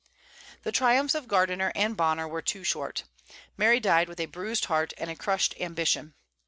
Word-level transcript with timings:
The 0.63 0.71
triumphs 0.71 1.13
of 1.13 1.27
Gardiner 1.27 1.71
and 1.75 1.95
Bonner 1.95 2.25
too 2.41 2.59
were 2.61 2.65
short. 2.65 3.03
Mary 3.55 3.79
died 3.79 4.09
with 4.09 4.19
a 4.19 4.25
bruised 4.25 4.65
heart 4.65 4.93
and 4.97 5.11
a 5.11 5.15
crushed 5.15 5.53
ambition. 5.59 6.15